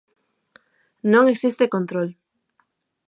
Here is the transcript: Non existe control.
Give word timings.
Non 1.11 1.23
existe 1.33 1.65
control. 1.75 2.09